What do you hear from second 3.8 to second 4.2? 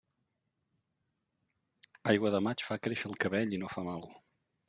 mal.